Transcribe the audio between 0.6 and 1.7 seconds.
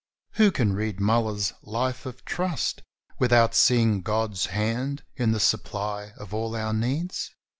read Muller's